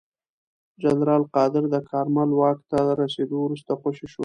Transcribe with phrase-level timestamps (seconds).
[0.81, 4.19] جنرال قادر د کارمل واک ته رسېدو وروسته خوشې شو.